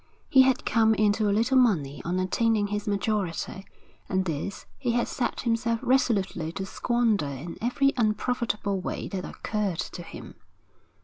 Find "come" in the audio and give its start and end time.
0.65-0.95